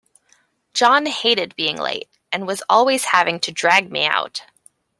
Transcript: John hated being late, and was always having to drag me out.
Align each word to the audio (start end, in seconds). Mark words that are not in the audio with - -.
John 0.73 1.05
hated 1.05 1.55
being 1.55 1.77
late, 1.79 2.09
and 2.31 2.47
was 2.47 2.63
always 2.67 3.05
having 3.05 3.39
to 3.41 3.51
drag 3.51 3.91
me 3.91 4.07
out. 4.07 4.45